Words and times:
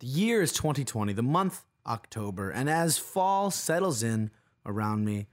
The 0.00 0.06
year 0.06 0.42
is 0.42 0.52
2020, 0.52 1.12
the 1.12 1.22
month 1.22 1.64
October, 1.86 2.50
and 2.50 2.70
as 2.70 2.98
fall 2.98 3.50
settles 3.50 4.02
in 4.02 4.30
around 4.64 5.04
me, 5.04 5.26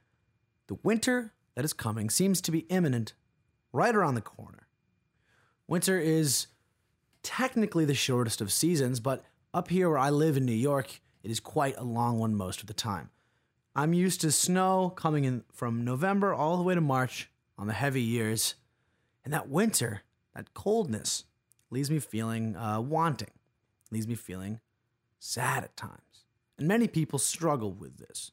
the 0.67 0.77
winter 0.81 1.33
that 1.53 1.65
is 1.65 1.73
coming 1.73 2.09
seems 2.09 2.41
to 2.41 2.51
be 2.51 2.59
imminent 2.69 3.13
right 3.71 3.95
around 3.95 4.15
the 4.15 4.21
corner. 4.21 4.67
Winter 5.67 5.99
is 5.99 6.47
technically 7.21 7.85
the 7.85 7.93
shortest 7.93 8.41
of 8.41 8.51
seasons, 8.51 8.99
but 8.99 9.23
up 9.53 9.69
here 9.69 9.89
where 9.89 9.99
I 9.99 10.09
live 10.09 10.37
in 10.37 10.45
New 10.45 10.53
York, 10.53 11.01
it 11.23 11.29
is 11.29 11.39
quite 11.39 11.77
a 11.77 11.83
long 11.83 12.17
one 12.17 12.35
most 12.35 12.61
of 12.61 12.67
the 12.67 12.73
time. 12.73 13.09
I'm 13.75 13.93
used 13.93 14.21
to 14.21 14.31
snow 14.31 14.93
coming 14.95 15.25
in 15.25 15.43
from 15.51 15.83
November 15.83 16.33
all 16.33 16.57
the 16.57 16.63
way 16.63 16.75
to 16.75 16.81
March 16.81 17.29
on 17.57 17.67
the 17.67 17.73
heavy 17.73 18.01
years, 18.01 18.55
and 19.23 19.33
that 19.33 19.49
winter, 19.49 20.01
that 20.35 20.53
coldness, 20.53 21.25
leaves 21.69 21.91
me 21.91 21.99
feeling 21.99 22.55
uh, 22.55 22.79
wanting, 22.79 23.31
leaves 23.91 24.07
me 24.07 24.15
feeling 24.15 24.59
sad 25.19 25.63
at 25.63 25.75
times. 25.75 26.25
And 26.57 26.67
many 26.67 26.87
people 26.87 27.19
struggle 27.19 27.71
with 27.71 27.97
this. 27.97 28.31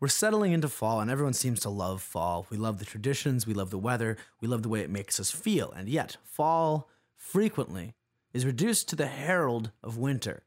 We're 0.00 0.08
settling 0.08 0.52
into 0.52 0.68
fall, 0.68 1.00
and 1.00 1.10
everyone 1.10 1.32
seems 1.32 1.60
to 1.60 1.70
love 1.70 2.02
fall. 2.02 2.46
We 2.50 2.56
love 2.56 2.78
the 2.78 2.84
traditions, 2.84 3.46
we 3.46 3.54
love 3.54 3.70
the 3.70 3.78
weather, 3.78 4.16
we 4.40 4.48
love 4.48 4.62
the 4.62 4.68
way 4.68 4.80
it 4.80 4.90
makes 4.90 5.20
us 5.20 5.30
feel. 5.30 5.70
And 5.70 5.88
yet, 5.88 6.16
fall 6.24 6.88
frequently 7.16 7.94
is 8.32 8.44
reduced 8.44 8.88
to 8.88 8.96
the 8.96 9.06
herald 9.06 9.70
of 9.82 9.98
winter. 9.98 10.42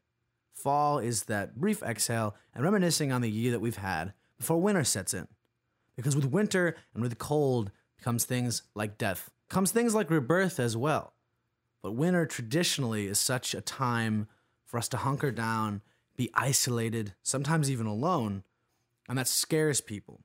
Fall 0.52 0.98
is 0.98 1.24
that 1.24 1.56
brief 1.56 1.82
exhale 1.82 2.34
and 2.54 2.64
reminiscing 2.64 3.12
on 3.12 3.22
the 3.22 3.30
year 3.30 3.50
that 3.52 3.60
we've 3.60 3.76
had 3.76 4.12
before 4.38 4.60
winter 4.60 4.84
sets 4.84 5.14
in. 5.14 5.28
Because 5.96 6.14
with 6.14 6.26
winter 6.26 6.76
and 6.92 7.02
with 7.02 7.18
cold 7.18 7.70
comes 8.02 8.24
things 8.24 8.62
like 8.74 8.98
death, 8.98 9.30
comes 9.48 9.70
things 9.70 9.94
like 9.94 10.10
rebirth 10.10 10.60
as 10.60 10.76
well. 10.76 11.14
But 11.86 11.92
winter 11.92 12.26
traditionally 12.26 13.06
is 13.06 13.20
such 13.20 13.54
a 13.54 13.60
time 13.60 14.26
for 14.64 14.76
us 14.76 14.88
to 14.88 14.96
hunker 14.96 15.30
down, 15.30 15.82
be 16.16 16.32
isolated, 16.34 17.14
sometimes 17.22 17.70
even 17.70 17.86
alone, 17.86 18.42
and 19.08 19.16
that 19.16 19.28
scares 19.28 19.80
people. 19.80 20.24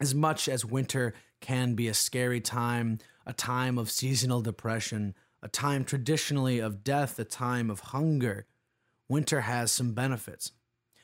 As 0.00 0.14
much 0.14 0.48
as 0.48 0.64
winter 0.64 1.12
can 1.42 1.74
be 1.74 1.86
a 1.86 1.92
scary 1.92 2.40
time, 2.40 2.98
a 3.26 3.34
time 3.34 3.76
of 3.76 3.90
seasonal 3.90 4.40
depression, 4.40 5.14
a 5.42 5.48
time 5.48 5.84
traditionally 5.84 6.60
of 6.60 6.82
death, 6.82 7.18
a 7.18 7.24
time 7.24 7.68
of 7.68 7.80
hunger, 7.80 8.46
winter 9.06 9.42
has 9.42 9.70
some 9.70 9.92
benefits. 9.92 10.52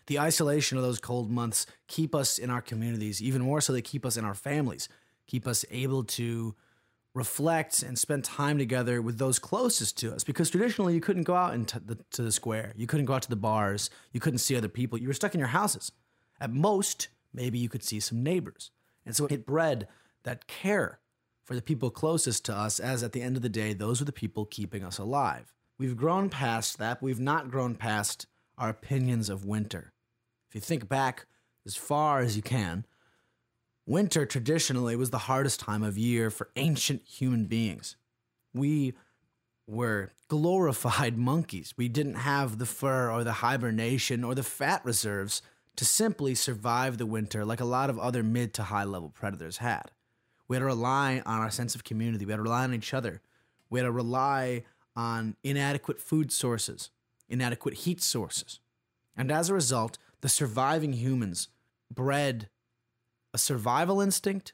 The 0.07 0.21
isolation 0.21 0.79
of 0.79 0.85
those 0.85 1.01
cold 1.01 1.31
months 1.31 1.67
keep 1.87 2.15
us 2.15 2.39
in 2.39 2.49
our 2.49 2.63
communities, 2.63 3.21
even 3.21 3.43
more 3.43 3.61
so 3.61 3.75
they 3.75 3.83
keep 3.83 4.07
us 4.07 4.17
in 4.17 4.25
our 4.25 4.33
families, 4.33 4.89
keep 5.27 5.47
us 5.47 5.67
able 5.71 6.05
to 6.05 6.55
reflect 7.15 7.83
and 7.83 7.99
spend 7.99 8.25
time 8.25 8.59
together 8.59 9.03
with 9.03 9.19
those 9.19 9.39
closest 9.39 9.99
to 9.99 10.15
us. 10.15 10.25
Because 10.25 10.51
traditionally 10.51 10.95
you 10.95 11.01
couldn't 11.01 11.25
go 11.25 11.35
out 11.35 11.55
into 11.55 11.81
the, 11.81 11.99
to 12.13 12.23
the 12.23 12.33
square. 12.33 12.73
You 12.77 12.87
couldn't 12.87 13.07
go 13.07 13.15
out 13.15 13.23
to 13.23 13.31
the 13.31 13.37
bars. 13.37 13.91
You 14.13 14.21
couldn't 14.21 14.39
see 14.39 14.57
other 14.57 14.69
people. 14.69 14.99
You 14.99 15.09
were 15.09 15.15
stuck 15.15 15.35
in 15.35 15.41
your 15.41 15.49
houses. 15.49 15.93
At 16.41 16.53
most 16.53 17.09
maybe 17.33 17.59
you 17.59 17.69
could 17.69 17.83
see 17.83 18.01
some 18.01 18.23
neighbors. 18.23 18.71
And 19.05 19.17
so 19.17 19.27
it 19.27 19.47
bred 19.47 19.89
that 20.23 20.47
care 20.47 21.01
for 21.45 21.55
the 21.55 21.63
people 21.63 21.91
closest 21.91 22.45
to 22.45 22.55
us 22.55 22.79
as 22.79 23.03
at 23.03 23.13
the 23.13 23.23
end 23.23 23.37
of 23.37 23.43
the 23.43 23.49
day 23.49 23.73
those 23.73 24.01
are 24.01 24.05
the 24.05 24.13
people 24.13 24.45
keeping 24.45 24.85
us 24.85 24.99
alive. 24.99 25.53
We've 25.79 25.97
grown 25.97 26.29
past 26.29 26.79
that 26.79 27.01
but 27.01 27.07
we've 27.07 27.21
not 27.21 27.51
grown 27.51 27.75
past 27.75 28.27
our 28.57 28.69
opinions 28.69 29.29
of 29.29 29.45
winter. 29.45 29.93
If 30.49 30.55
you 30.55 30.61
think 30.61 30.89
back 30.89 31.27
as 31.67 31.77
far 31.77 32.21
as 32.21 32.37
you 32.37 32.43
can 32.43 32.85
Winter 33.91 34.25
traditionally 34.25 34.95
was 34.95 35.11
the 35.11 35.19
hardest 35.19 35.59
time 35.59 35.83
of 35.83 35.99
year 35.99 36.31
for 36.31 36.49
ancient 36.55 37.03
human 37.03 37.47
beings. 37.47 37.97
We 38.55 38.95
were 39.67 40.13
glorified 40.29 41.19
monkeys. 41.31 41.75
We 41.77 41.89
didn't 41.89 42.15
have 42.15 42.59
the 42.59 42.67
fur 42.67 43.11
or 43.11 43.25
the 43.25 43.33
hibernation 43.33 44.23
or 44.23 44.37
the 44.37 44.45
fat 44.45 44.85
reserves 44.85 45.43
to 45.75 45.85
simply 45.85 46.37
survive 46.37 46.99
the 46.99 47.05
winter 47.05 47.45
like 47.45 47.59
a 47.59 47.65
lot 47.65 47.91
of 47.91 47.99
other 47.99 48.23
mid 48.23 48.55
to 48.55 48.63
high 48.63 48.85
level 48.85 49.09
predators 49.09 49.57
had. 49.57 49.91
We 50.47 50.55
had 50.55 50.61
to 50.61 50.67
rely 50.67 51.21
on 51.27 51.41
our 51.41 51.51
sense 51.51 51.75
of 51.75 51.83
community. 51.83 52.25
We 52.25 52.31
had 52.31 52.37
to 52.37 52.45
rely 52.45 52.63
on 52.63 52.75
each 52.75 52.95
other. 52.95 53.21
We 53.71 53.81
had 53.81 53.87
to 53.87 53.91
rely 53.91 54.63
on 54.95 55.35
inadequate 55.43 56.01
food 56.01 56.31
sources, 56.31 56.91
inadequate 57.29 57.75
heat 57.75 58.01
sources. 58.01 58.61
And 59.17 59.33
as 59.33 59.51
a 59.51 59.55
result, 59.55 59.99
the 60.21 60.29
surviving 60.29 60.93
humans 60.93 61.49
bred 61.93 62.49
a 63.33 63.39
survival 63.39 64.01
instinct 64.01 64.53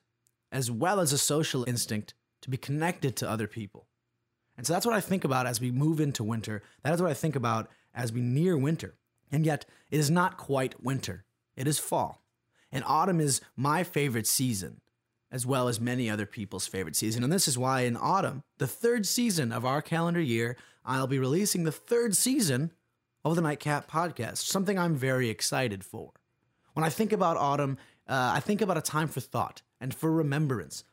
as 0.53 0.71
well 0.71 1.01
as 1.01 1.13
a 1.13 1.19
social 1.19 1.65
instinct 1.69 2.15
to 2.43 2.51
be 2.51 2.57
connected 2.57 3.17
to 3.17 3.29
other 3.29 3.47
people. 3.47 3.89
And 4.57 4.67
so 4.67 4.73
that's 4.73 4.87
what 4.87 4.95
I 4.95 5.01
think 5.01 5.25
about 5.25 5.47
as 5.47 5.61
we 5.61 5.71
move 5.71 6.01
into 6.01 6.25
winter. 6.25 6.63
That 6.83 6.95
is 6.95 7.03
what 7.03 7.11
I 7.11 7.15
think 7.15 7.37
about 7.37 7.69
as 7.95 8.13
we 8.13 8.21
near 8.21 8.57
winter. 8.57 8.95
And 9.31 9.45
yet, 9.45 9.67
it 9.91 9.99
is 9.99 10.11
not 10.11 10.37
quite 10.37 10.83
winter, 10.83 11.25
it 11.57 11.67
is 11.67 11.79
fall. 11.79 12.23
And 12.73 12.85
autumn 12.87 13.21
is 13.21 13.41
my 13.57 13.85
favorite 13.85 14.27
season, 14.27 14.81
as 15.31 15.47
well 15.47 15.69
as 15.69 15.81
many 15.81 16.09
other 16.09 16.27
people's 16.27 16.67
favorite 16.67 16.97
season. 16.97 17.23
And 17.23 17.33
this 17.33 17.49
is 17.49 17.59
why 17.59 17.83
in 17.83 17.97
autumn, 17.97 18.43
the 18.59 18.67
third 18.67 19.07
season 19.07 19.53
of 19.53 19.65
our 19.65 19.83
calendar 19.83 20.21
year, 20.21 20.57
I'll 20.85 21.07
be 21.07 21.19
releasing 21.19 21.65
the 21.65 21.73
third 21.73 22.17
season 22.17 22.73
of 23.25 23.35
the 23.35 23.43
Nightcap 23.43 23.91
podcast, 23.91 24.39
something 24.39 24.79
I'm 24.79 24.95
very 24.95 25.29
excited 25.29 25.85
for. 25.85 26.13
When 26.75 26.85
I 26.85 26.91
think 26.91 27.13
about 27.13 27.37
autumn, 27.37 27.79
uh, 28.09 28.33
I 28.35 28.41
think 28.41 28.61
about 28.61 28.79
a 28.79 28.83
time 28.83 29.09
for 29.09 29.21
thought 29.21 29.63
and 29.81 29.95
for 29.95 30.11
remembrance. 30.11 30.85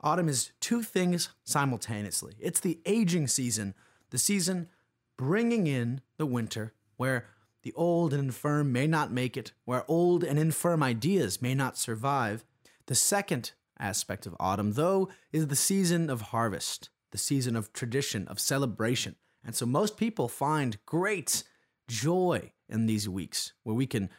Autumn 0.00 0.28
is 0.28 0.52
two 0.60 0.82
things 0.82 1.30
simultaneously. 1.44 2.34
It's 2.38 2.60
the 2.60 2.80
aging 2.86 3.28
season, 3.28 3.74
the 4.10 4.18
season 4.18 4.68
bringing 5.16 5.66
in 5.66 6.00
the 6.16 6.26
winter, 6.26 6.72
where 6.96 7.26
the 7.62 7.72
old 7.74 8.12
and 8.12 8.24
infirm 8.24 8.72
may 8.72 8.86
not 8.86 9.12
make 9.12 9.36
it, 9.36 9.52
where 9.64 9.84
old 9.88 10.22
and 10.22 10.38
infirm 10.38 10.82
ideas 10.82 11.42
may 11.42 11.54
not 11.54 11.76
survive. 11.76 12.44
The 12.86 12.94
second 12.94 13.52
aspect 13.78 14.26
of 14.26 14.36
autumn, 14.38 14.72
though, 14.72 15.08
is 15.32 15.48
the 15.48 15.56
season 15.56 16.08
of 16.08 16.20
harvest, 16.20 16.90
the 17.10 17.18
season 17.18 17.56
of 17.56 17.72
tradition, 17.72 18.26
of 18.28 18.40
celebration. 18.40 19.16
And 19.44 19.54
so 19.54 19.66
most 19.66 19.96
people 19.96 20.28
find 20.28 20.78
great 20.86 21.42
joy 21.88 22.52
in 22.68 22.86
these 22.86 23.08
weeks 23.08 23.52
where 23.64 23.74
we 23.74 23.86
can 23.86 24.10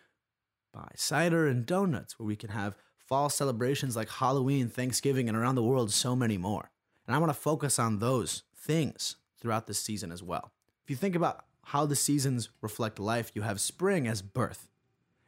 buy 0.74 0.90
cider 0.96 1.47
and 1.47 1.66
donuts, 1.66 2.18
where 2.18 2.28
we 2.28 2.35
can 2.35 2.50
have 2.50 2.75
fall 2.97 3.30
celebrations 3.30 3.96
like 3.96 4.09
Halloween, 4.09 4.69
Thanksgiving, 4.69 5.28
and 5.28 5.38
around 5.38 5.56
the 5.56 5.63
world, 5.63 5.91
so 5.91 6.16
many 6.16 6.38
more. 6.38 6.72
And 7.07 7.16
I 7.16 7.19
want 7.19 7.31
to 7.31 7.40
focus 7.40 7.80
on 7.80 8.00
those 8.00 8.44
things 8.56 9.16
throughout 9.40 9.68
this 9.68 9.79
season 9.79 10.12
as 10.12 10.22
well. 10.22 10.52
If 10.84 10.90
you 10.91 10.96
think 10.96 11.16
about 11.16 11.46
how 11.63 11.85
the 11.85 11.96
seasons 11.96 12.50
reflect 12.62 13.00
life, 13.00 13.31
you 13.34 13.41
have 13.41 13.59
spring 13.62 14.08
as 14.08 14.22
birth. 14.22 14.68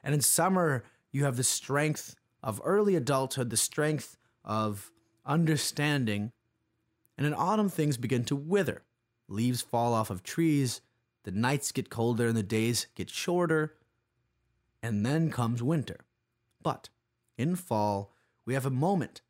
And 0.03 0.13
in 0.13 0.21
summer, 0.21 0.83
you 1.11 1.25
have 1.25 1.37
the 1.37 1.43
strength 1.43 2.15
of 2.43 2.61
early 2.63 2.95
adulthood, 2.95 3.49
the 3.49 3.57
strength 3.57 4.17
of 4.43 4.91
understanding. 5.25 6.31
And 7.17 7.27
in 7.27 7.33
autumn, 7.33 7.69
things 7.69 7.97
begin 7.97 8.23
to 8.25 8.35
wither. 8.35 8.83
Leaves 9.27 9.61
fall 9.61 9.93
off 9.93 10.09
of 10.09 10.23
trees, 10.23 10.81
the 11.23 11.31
nights 11.31 11.71
get 11.71 11.89
colder 11.89 12.27
and 12.27 12.37
the 12.37 12.43
days 12.43 12.87
get 12.95 13.09
shorter, 13.09 13.75
and 14.81 15.05
then 15.05 15.31
comes 15.31 15.61
winter. 15.61 16.01
But 16.61 16.89
in 17.37 17.55
fall, 17.55 18.13
we 18.45 18.53
have 18.53 18.65
a 18.65 18.71
moment 18.71 19.21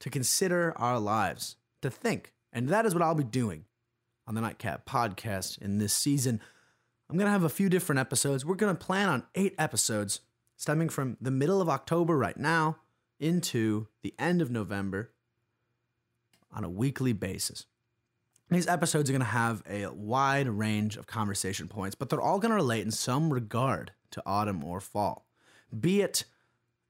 to 0.00 0.10
consider 0.10 0.72
our 0.76 0.98
lives, 0.98 1.56
to 1.82 1.90
think. 1.90 2.32
And 2.52 2.68
that 2.68 2.86
is 2.86 2.94
what 2.94 3.02
I'll 3.02 3.14
be 3.14 3.24
doing 3.24 3.64
on 4.26 4.34
the 4.34 4.40
Nightcap 4.40 4.86
podcast 4.86 5.60
in 5.60 5.78
this 5.78 5.92
season. 5.92 6.40
I'm 7.08 7.16
going 7.16 7.26
to 7.26 7.32
have 7.32 7.44
a 7.44 7.48
few 7.48 7.68
different 7.68 7.98
episodes. 7.98 8.44
We're 8.44 8.54
going 8.54 8.76
to 8.76 8.84
plan 8.84 9.08
on 9.08 9.24
eight 9.34 9.54
episodes 9.58 10.20
stemming 10.56 10.88
from 10.88 11.16
the 11.20 11.30
middle 11.30 11.60
of 11.60 11.68
October 11.68 12.16
right 12.16 12.36
now 12.36 12.78
into 13.18 13.88
the 14.02 14.14
end 14.18 14.42
of 14.42 14.50
November 14.50 15.12
on 16.52 16.64
a 16.64 16.70
weekly 16.70 17.12
basis. 17.12 17.66
These 18.50 18.66
episodes 18.66 19.10
are 19.10 19.12
going 19.12 19.20
to 19.20 19.26
have 19.26 19.62
a 19.68 19.88
wide 19.88 20.48
range 20.48 20.96
of 20.96 21.06
conversation 21.06 21.68
points, 21.68 21.94
but 21.94 22.08
they're 22.08 22.20
all 22.20 22.38
going 22.38 22.50
to 22.50 22.56
relate 22.56 22.84
in 22.84 22.90
some 22.90 23.32
regard 23.32 23.92
to 24.12 24.22
autumn 24.24 24.64
or 24.64 24.80
fall. 24.80 25.26
Be 25.78 26.00
it 26.00 26.24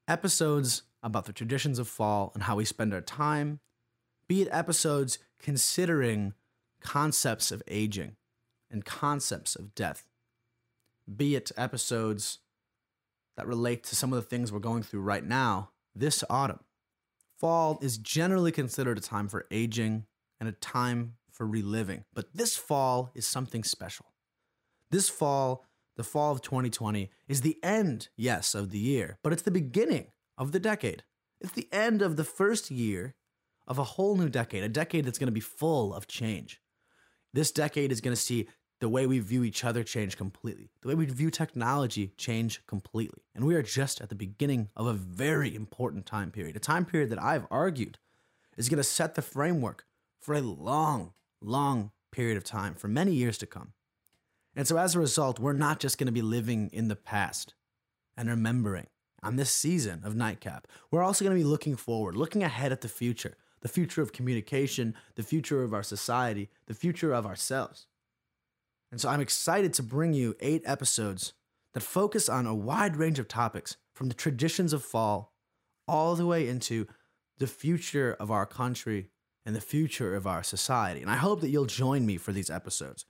episodes 0.06 0.82
about 1.02 1.24
the 1.24 1.32
traditions 1.32 1.80
of 1.80 1.88
fall 1.88 2.30
and 2.34 2.44
how 2.44 2.56
we 2.56 2.64
spend 2.64 2.94
our 2.94 3.00
time, 3.00 3.58
be 4.28 4.42
it 4.42 4.48
episodes 4.52 5.18
considering 5.40 6.34
concepts 6.80 7.50
of 7.50 7.62
aging 7.66 8.16
and 8.70 8.84
concepts 8.84 9.56
of 9.56 9.74
death, 9.74 10.06
be 11.16 11.34
it 11.34 11.50
episodes 11.56 12.38
that 13.36 13.46
relate 13.46 13.82
to 13.84 13.96
some 13.96 14.12
of 14.12 14.16
the 14.16 14.28
things 14.28 14.52
we're 14.52 14.58
going 14.58 14.82
through 14.82 15.00
right 15.00 15.24
now 15.24 15.70
this 15.94 16.22
autumn. 16.30 16.60
Fall 17.36 17.78
is 17.82 17.98
generally 17.98 18.52
considered 18.52 18.98
a 18.98 19.00
time 19.00 19.28
for 19.28 19.46
aging 19.50 20.06
and 20.38 20.48
a 20.48 20.52
time 20.52 21.14
for 21.38 21.46
reliving, 21.46 22.04
but 22.12 22.26
this 22.34 22.56
fall 22.56 23.10
is 23.14 23.26
something 23.26 23.64
special. 23.64 24.12
This 24.90 25.08
fall 25.08 25.64
the 25.98 26.04
fall 26.04 26.30
of 26.32 26.40
2020 26.42 27.10
is 27.26 27.40
the 27.40 27.58
end, 27.60 28.08
yes, 28.16 28.54
of 28.54 28.70
the 28.70 28.78
year, 28.78 29.18
but 29.22 29.32
it's 29.32 29.42
the 29.42 29.50
beginning 29.50 30.12
of 30.38 30.52
the 30.52 30.60
decade. 30.60 31.02
It's 31.40 31.52
the 31.52 31.68
end 31.72 32.02
of 32.02 32.16
the 32.16 32.22
first 32.22 32.70
year 32.70 33.16
of 33.66 33.78
a 33.78 33.84
whole 33.84 34.16
new 34.16 34.28
decade, 34.28 34.62
a 34.62 34.68
decade 34.68 35.04
that's 35.04 35.18
going 35.18 35.26
to 35.26 35.32
be 35.32 35.40
full 35.40 35.92
of 35.92 36.06
change. 36.06 36.62
This 37.34 37.50
decade 37.50 37.90
is 37.90 38.00
going 38.00 38.14
to 38.14 38.20
see 38.20 38.46
the 38.80 38.88
way 38.88 39.08
we 39.08 39.18
view 39.18 39.42
each 39.42 39.64
other 39.64 39.82
change 39.82 40.16
completely. 40.16 40.70
The 40.82 40.88
way 40.88 40.94
we 40.94 41.06
view 41.06 41.30
technology 41.30 42.12
change 42.16 42.64
completely. 42.68 43.24
And 43.34 43.44
we 43.44 43.56
are 43.56 43.62
just 43.62 44.00
at 44.00 44.08
the 44.08 44.14
beginning 44.14 44.68
of 44.76 44.86
a 44.86 44.92
very 44.92 45.52
important 45.52 46.06
time 46.06 46.30
period, 46.30 46.54
a 46.54 46.60
time 46.60 46.84
period 46.84 47.10
that 47.10 47.22
I've 47.22 47.46
argued 47.50 47.98
is 48.56 48.68
going 48.68 48.78
to 48.78 48.84
set 48.84 49.16
the 49.16 49.22
framework 49.22 49.84
for 50.20 50.34
a 50.34 50.40
long, 50.40 51.12
long 51.40 51.92
period 52.10 52.36
of 52.36 52.44
time, 52.44 52.74
for 52.74 52.88
many 52.88 53.12
years 53.12 53.38
to 53.38 53.46
come. 53.46 53.72
And 54.56 54.66
so 54.66 54.76
as 54.76 54.94
a 54.94 55.00
result, 55.00 55.38
we're 55.38 55.52
not 55.52 55.78
just 55.78 55.98
going 55.98 56.06
to 56.06 56.12
be 56.12 56.22
living 56.22 56.70
in 56.72 56.88
the 56.88 56.96
past 56.96 57.54
and 58.16 58.28
remembering 58.28 58.86
on 59.22 59.36
this 59.36 59.50
season 59.50 60.02
of 60.04 60.16
Nightcap. 60.16 60.66
We're 60.90 61.02
also 61.02 61.24
going 61.24 61.36
to 61.36 61.42
be 61.42 61.48
looking 61.48 61.76
forward, 61.76 62.16
looking 62.16 62.42
ahead 62.42 62.72
at 62.72 62.80
the 62.80 62.88
future, 62.88 63.36
the 63.60 63.68
future 63.68 64.02
of 64.02 64.12
communication, 64.12 64.94
the 65.16 65.22
future 65.22 65.62
of 65.62 65.74
our 65.74 65.82
society, 65.82 66.50
the 66.66 66.74
future 66.74 67.12
of 67.12 67.26
ourselves. 67.26 67.86
And 68.90 69.00
so 69.00 69.08
I'm 69.08 69.20
excited 69.20 69.74
to 69.74 69.82
bring 69.82 70.12
you 70.12 70.34
eight 70.40 70.62
episodes 70.64 71.34
that 71.74 71.82
focus 71.82 72.28
on 72.28 72.46
a 72.46 72.54
wide 72.54 72.96
range 72.96 73.18
of 73.18 73.28
topics 73.28 73.76
from 73.94 74.08
the 74.08 74.14
traditions 74.14 74.72
of 74.72 74.82
fall 74.82 75.34
all 75.86 76.14
the 76.14 76.26
way 76.26 76.48
into 76.48 76.86
the 77.38 77.46
future 77.46 78.16
of 78.18 78.30
our 78.30 78.46
country 78.46 79.10
and 79.48 79.56
the 79.56 79.62
future 79.62 80.14
of 80.14 80.26
our 80.26 80.42
society. 80.42 81.00
And 81.00 81.10
I 81.10 81.16
hope 81.16 81.40
that 81.40 81.48
you'll 81.48 81.64
join 81.64 82.04
me 82.04 82.18
for 82.18 82.32
these 82.32 82.50
episodes. 82.50 83.06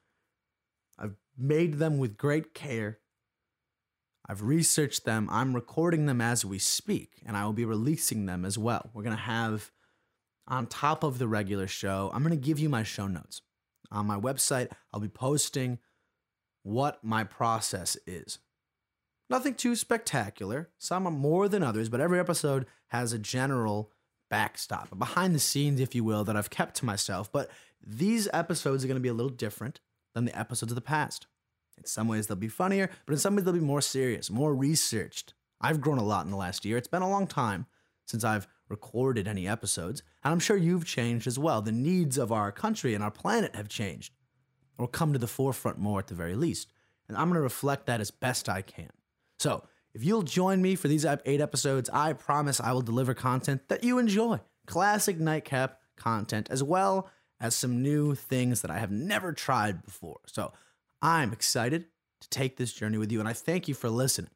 I've 0.96 1.16
made 1.36 1.74
them 1.80 1.98
with 1.98 2.16
great 2.16 2.54
care. 2.54 3.00
I've 4.28 4.42
researched 4.42 5.04
them. 5.04 5.28
I'm 5.32 5.52
recording 5.52 6.06
them 6.06 6.20
as 6.20 6.44
we 6.44 6.60
speak, 6.60 7.22
and 7.26 7.36
I 7.36 7.44
will 7.44 7.54
be 7.54 7.64
releasing 7.64 8.26
them 8.26 8.44
as 8.44 8.56
well. 8.56 8.88
We're 8.94 9.02
going 9.02 9.16
to 9.16 9.22
have, 9.22 9.72
on 10.46 10.68
top 10.68 11.02
of 11.02 11.18
the 11.18 11.26
regular 11.26 11.66
show, 11.66 12.08
I'm 12.14 12.22
going 12.22 12.38
to 12.38 12.46
give 12.46 12.60
you 12.60 12.68
my 12.68 12.84
show 12.84 13.08
notes. 13.08 13.42
On 13.90 14.06
my 14.06 14.16
website, 14.16 14.70
I'll 14.94 15.00
be 15.00 15.08
posting 15.08 15.80
what 16.62 17.02
my 17.02 17.24
process 17.24 17.96
is. 18.06 18.38
Nothing 19.28 19.54
too 19.54 19.74
spectacular. 19.74 20.70
Some 20.78 21.04
are 21.04 21.10
more 21.10 21.48
than 21.48 21.64
others, 21.64 21.88
but 21.88 22.00
every 22.00 22.20
episode 22.20 22.66
has 22.90 23.12
a 23.12 23.18
general 23.18 23.90
backstop, 24.28 24.96
behind 24.98 25.34
the 25.34 25.40
scenes, 25.40 25.80
if 25.80 25.94
you 25.94 26.04
will, 26.04 26.24
that 26.24 26.36
I've 26.36 26.50
kept 26.50 26.76
to 26.76 26.84
myself. 26.84 27.30
But 27.32 27.50
these 27.84 28.28
episodes 28.32 28.84
are 28.84 28.88
going 28.88 28.96
to 28.96 29.02
be 29.02 29.08
a 29.08 29.14
little 29.14 29.30
different 29.30 29.80
than 30.14 30.24
the 30.24 30.38
episodes 30.38 30.72
of 30.72 30.76
the 30.76 30.80
past. 30.82 31.26
In 31.76 31.84
some 31.84 32.08
ways, 32.08 32.26
they'll 32.26 32.36
be 32.36 32.48
funnier, 32.48 32.90
but 33.06 33.12
in 33.12 33.18
some 33.18 33.36
ways, 33.36 33.44
they'll 33.44 33.54
be 33.54 33.60
more 33.60 33.80
serious, 33.80 34.30
more 34.30 34.54
researched. 34.54 35.34
I've 35.60 35.80
grown 35.80 35.98
a 35.98 36.04
lot 36.04 36.24
in 36.24 36.30
the 36.30 36.36
last 36.36 36.64
year. 36.64 36.76
It's 36.76 36.88
been 36.88 37.02
a 37.02 37.10
long 37.10 37.26
time 37.26 37.66
since 38.04 38.24
I've 38.24 38.48
recorded 38.68 39.28
any 39.28 39.46
episodes, 39.46 40.02
and 40.24 40.32
I'm 40.32 40.40
sure 40.40 40.56
you've 40.56 40.84
changed 40.84 41.26
as 41.26 41.38
well. 41.38 41.62
The 41.62 41.72
needs 41.72 42.18
of 42.18 42.32
our 42.32 42.52
country 42.52 42.94
and 42.94 43.02
our 43.02 43.10
planet 43.10 43.54
have 43.54 43.68
changed, 43.68 44.12
or 44.76 44.88
come 44.88 45.12
to 45.12 45.18
the 45.18 45.26
forefront 45.26 45.78
more 45.78 45.98
at 45.98 46.08
the 46.08 46.14
very 46.14 46.34
least. 46.34 46.72
And 47.08 47.16
I'm 47.16 47.28
going 47.28 47.34
to 47.34 47.40
reflect 47.40 47.86
that 47.86 48.00
as 48.00 48.10
best 48.10 48.48
I 48.48 48.62
can. 48.62 48.90
So, 49.38 49.64
if 49.98 50.04
you'll 50.04 50.22
join 50.22 50.62
me 50.62 50.76
for 50.76 50.86
these 50.86 51.04
eight 51.04 51.40
episodes, 51.40 51.90
I 51.92 52.12
promise 52.12 52.60
I 52.60 52.70
will 52.70 52.82
deliver 52.82 53.14
content 53.14 53.62
that 53.68 53.82
you 53.82 53.98
enjoy. 53.98 54.38
Classic 54.64 55.18
nightcap 55.18 55.80
content, 55.96 56.46
as 56.52 56.62
well 56.62 57.10
as 57.40 57.56
some 57.56 57.82
new 57.82 58.14
things 58.14 58.60
that 58.60 58.70
I 58.70 58.78
have 58.78 58.92
never 58.92 59.32
tried 59.32 59.82
before. 59.82 60.20
So 60.26 60.52
I'm 61.02 61.32
excited 61.32 61.86
to 62.20 62.28
take 62.28 62.56
this 62.56 62.72
journey 62.72 62.96
with 62.96 63.10
you, 63.10 63.18
and 63.18 63.28
I 63.28 63.32
thank 63.32 63.66
you 63.66 63.74
for 63.74 63.90
listening. 63.90 64.30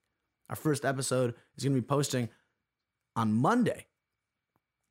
Our 0.50 0.56
first 0.56 0.84
episode 0.84 1.34
is 1.56 1.62
going 1.62 1.76
to 1.76 1.80
be 1.80 1.86
posting 1.86 2.28
on 3.14 3.32
Monday, 3.32 3.86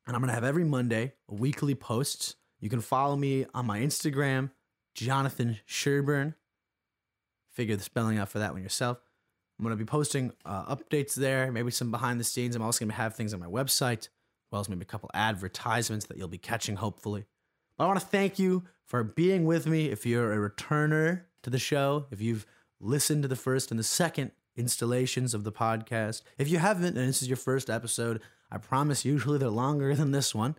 and 0.06 0.16
I'm 0.16 0.22
going 0.22 0.30
to 0.30 0.34
have 0.34 0.42
every 0.42 0.64
Monday 0.64 1.12
weekly 1.28 1.74
posts. 1.74 2.36
You 2.60 2.70
can 2.70 2.80
follow 2.80 3.16
me 3.16 3.44
on 3.52 3.66
my 3.66 3.80
Instagram, 3.80 4.52
Jonathan 4.94 5.58
Sherburne. 5.66 6.34
Figure 7.50 7.76
the 7.76 7.84
spelling 7.84 8.16
out 8.16 8.30
for 8.30 8.38
that 8.38 8.54
one 8.54 8.62
yourself. 8.62 9.02
I'm 9.62 9.66
going 9.68 9.78
to 9.78 9.84
be 9.84 9.88
posting 9.88 10.32
uh, 10.44 10.74
updates 10.74 11.14
there, 11.14 11.52
maybe 11.52 11.70
some 11.70 11.92
behind 11.92 12.18
the 12.18 12.24
scenes. 12.24 12.56
I'm 12.56 12.62
also 12.62 12.80
going 12.80 12.90
to 12.90 12.96
have 12.96 13.14
things 13.14 13.32
on 13.32 13.38
my 13.38 13.46
website, 13.46 14.00
as 14.00 14.08
well 14.50 14.60
as 14.60 14.68
maybe 14.68 14.82
a 14.82 14.86
couple 14.86 15.08
advertisements 15.14 16.06
that 16.06 16.16
you'll 16.16 16.26
be 16.26 16.36
catching, 16.36 16.74
hopefully. 16.74 17.26
But 17.78 17.84
I 17.84 17.86
want 17.86 18.00
to 18.00 18.06
thank 18.06 18.40
you 18.40 18.64
for 18.86 19.04
being 19.04 19.44
with 19.44 19.68
me. 19.68 19.86
If 19.86 20.04
you're 20.04 20.32
a 20.32 20.50
returner 20.50 21.22
to 21.44 21.50
the 21.50 21.60
show, 21.60 22.06
if 22.10 22.20
you've 22.20 22.44
listened 22.80 23.22
to 23.22 23.28
the 23.28 23.36
first 23.36 23.70
and 23.70 23.78
the 23.78 23.84
second 23.84 24.32
installations 24.56 25.32
of 25.32 25.44
the 25.44 25.52
podcast, 25.52 26.22
if 26.38 26.48
you 26.48 26.58
haven't 26.58 26.98
and 26.98 27.08
this 27.08 27.22
is 27.22 27.28
your 27.28 27.36
first 27.36 27.70
episode, 27.70 28.20
I 28.50 28.58
promise 28.58 29.04
usually 29.04 29.38
they're 29.38 29.48
longer 29.48 29.94
than 29.94 30.10
this 30.10 30.34
one. 30.34 30.56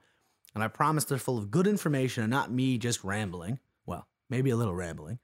And 0.56 0.64
I 0.64 0.70
promise 0.70 1.04
they're 1.04 1.18
full 1.18 1.38
of 1.38 1.52
good 1.52 1.68
information 1.68 2.24
and 2.24 2.32
not 2.32 2.54
me 2.54 2.78
just 2.78 3.04
rambling. 3.04 3.60
Well, 3.86 4.08
maybe 4.30 4.50
a 4.50 4.56
little 4.56 4.76
rambling, 4.76 5.20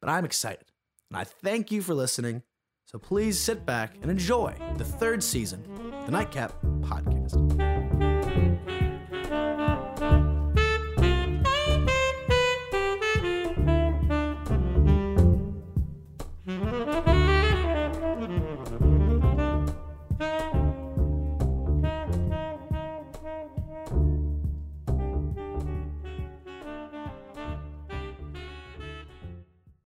but 0.00 0.08
I'm 0.08 0.24
excited. 0.24 0.72
And 1.10 1.18
I 1.18 1.24
thank 1.24 1.70
you 1.70 1.82
for 1.82 1.92
listening. 1.92 2.44
So 2.90 2.98
please 2.98 3.38
sit 3.38 3.64
back 3.64 3.94
and 4.02 4.10
enjoy 4.10 4.52
the 4.76 4.84
third 4.84 5.22
season, 5.22 5.64
of 5.94 6.06
the 6.06 6.10
Nightcap 6.10 6.60
Podcast. 6.80 8.19